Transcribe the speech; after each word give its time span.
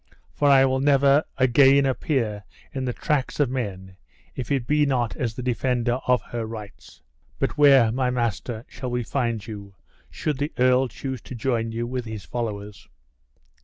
for 0.33 0.47
I 0.49 0.65
will 0.65 0.79
never 0.79 1.23
again 1.37 1.85
appear 1.85 2.43
in 2.73 2.85
the 2.85 2.91
tracks 2.91 3.39
of 3.39 3.51
men 3.51 3.97
if 4.35 4.51
it 4.51 4.65
be 4.65 4.83
not 4.83 5.15
as 5.15 5.35
the 5.35 5.43
defender 5.43 5.99
of 6.07 6.23
her 6.23 6.43
rights." 6.47 7.03
"But 7.37 7.55
where, 7.55 7.91
my 7.91 8.09
master, 8.09 8.65
shall 8.67 8.89
we 8.89 9.03
find 9.03 9.45
you, 9.45 9.75
should 10.09 10.39
the 10.39 10.53
earl 10.57 10.87
choose 10.87 11.21
to 11.21 11.35
join 11.35 11.71
you 11.71 11.85
with 11.85 12.05
his 12.05 12.25
followers?" 12.25 12.87